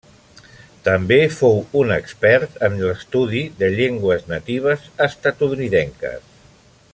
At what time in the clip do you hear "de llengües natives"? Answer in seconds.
3.59-4.89